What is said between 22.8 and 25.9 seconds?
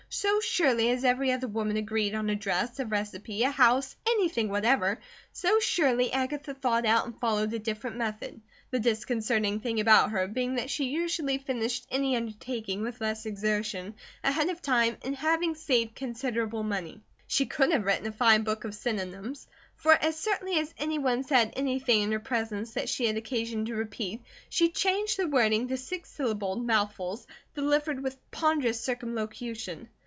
she had occasion to repeat, she changed the wording to